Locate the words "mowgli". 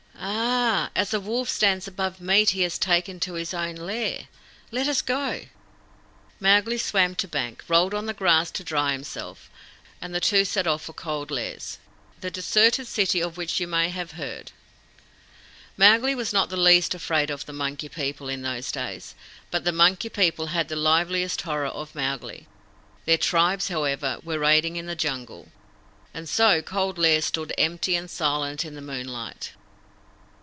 6.39-6.77, 15.75-16.13, 21.95-22.47